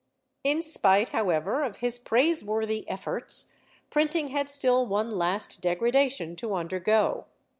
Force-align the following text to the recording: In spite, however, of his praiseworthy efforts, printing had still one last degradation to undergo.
In 0.43 0.63
spite, 0.63 1.09
however, 1.09 1.61
of 1.63 1.75
his 1.75 1.99
praiseworthy 1.99 2.89
efforts, 2.89 3.53
printing 3.91 4.29
had 4.29 4.49
still 4.49 4.83
one 4.87 5.11
last 5.11 5.61
degradation 5.61 6.35
to 6.37 6.55
undergo. 6.55 7.25